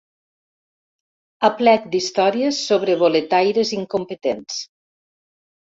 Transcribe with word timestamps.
Aplec 1.49 1.85
d'històries 1.97 2.63
sobre 2.71 2.97
boletaires 3.05 3.77
incompetents. 3.81 4.59